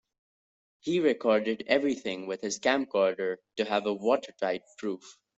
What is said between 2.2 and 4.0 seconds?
with his camcorder to have a